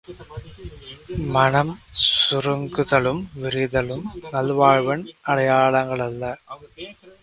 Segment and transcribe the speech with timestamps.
[1.33, 1.71] மனம்
[2.03, 6.23] சுருங்குதலும் விரிதலும் நல்வாழ்வின் அடையாளங்களல்ல!